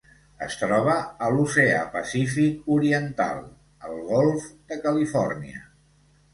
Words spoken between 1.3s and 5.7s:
l'Oceà Pacífic oriental: el Golf de Califòrnia.